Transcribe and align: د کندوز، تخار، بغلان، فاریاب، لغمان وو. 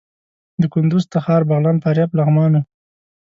د 0.61 0.63
کندوز، 0.73 1.03
تخار، 1.13 1.41
بغلان، 1.49 1.77
فاریاب، 1.83 2.11
لغمان 2.17 2.51
وو. 2.55 2.61